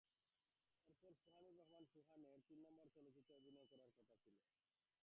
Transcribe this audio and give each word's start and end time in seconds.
এরপর 0.87 1.11
সোহানুর 1.19 1.55
রহমান 1.59 1.83
সোহানের 1.91 2.37
তিন 2.47 2.59
নম্বর 2.65 2.87
চলচ্চিত্রে 2.95 3.33
আমার 3.33 3.41
অভিনয় 3.41 3.67
করার 3.71 3.89
কথা 3.95 4.13
ছিল। 4.21 4.37